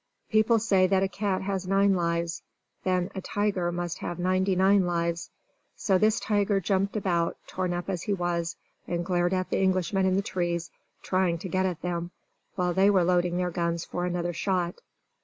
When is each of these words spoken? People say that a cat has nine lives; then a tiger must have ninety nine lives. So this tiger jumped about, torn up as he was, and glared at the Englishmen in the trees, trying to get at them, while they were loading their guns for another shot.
People 0.31 0.57
say 0.57 0.87
that 0.87 1.03
a 1.03 1.07
cat 1.07 1.43
has 1.43 1.67
nine 1.67 1.93
lives; 1.93 2.41
then 2.83 3.11
a 3.13 3.21
tiger 3.21 3.71
must 3.71 3.99
have 3.99 4.17
ninety 4.17 4.55
nine 4.55 4.87
lives. 4.87 5.29
So 5.75 5.99
this 5.99 6.19
tiger 6.19 6.59
jumped 6.59 6.95
about, 6.97 7.37
torn 7.45 7.71
up 7.71 7.87
as 7.87 8.01
he 8.01 8.13
was, 8.15 8.55
and 8.87 9.05
glared 9.05 9.31
at 9.31 9.51
the 9.51 9.59
Englishmen 9.61 10.07
in 10.07 10.15
the 10.15 10.23
trees, 10.23 10.71
trying 11.03 11.37
to 11.37 11.49
get 11.49 11.67
at 11.67 11.83
them, 11.83 12.09
while 12.55 12.73
they 12.73 12.89
were 12.89 13.03
loading 13.03 13.37
their 13.37 13.51
guns 13.51 13.85
for 13.85 14.05
another 14.07 14.33
shot. 14.33 14.81